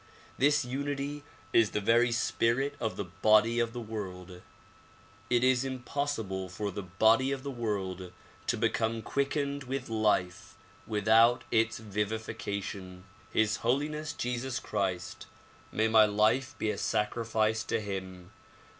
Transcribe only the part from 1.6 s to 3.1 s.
the very spirit of the